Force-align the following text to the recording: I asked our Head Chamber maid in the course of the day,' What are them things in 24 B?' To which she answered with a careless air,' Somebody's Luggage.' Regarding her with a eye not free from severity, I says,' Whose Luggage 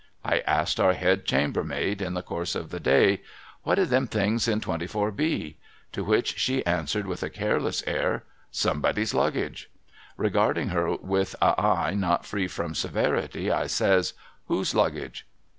I 0.25 0.39
asked 0.47 0.79
our 0.79 0.93
Head 0.93 1.25
Chamber 1.25 1.63
maid 1.63 2.01
in 2.01 2.15
the 2.15 2.23
course 2.23 2.55
of 2.55 2.71
the 2.71 2.79
day,' 2.79 3.21
What 3.61 3.77
are 3.77 3.85
them 3.85 4.07
things 4.07 4.47
in 4.47 4.59
24 4.59 5.11
B?' 5.11 5.57
To 5.93 6.03
which 6.03 6.39
she 6.39 6.65
answered 6.65 7.05
with 7.05 7.21
a 7.21 7.29
careless 7.29 7.83
air,' 7.85 8.23
Somebody's 8.51 9.13
Luggage.' 9.13 9.69
Regarding 10.17 10.69
her 10.69 10.95
with 10.97 11.35
a 11.39 11.53
eye 11.61 11.93
not 11.93 12.25
free 12.25 12.47
from 12.47 12.73
severity, 12.73 13.51
I 13.51 13.67
says,' 13.67 14.13
Whose 14.47 14.73
Luggage 14.73 15.27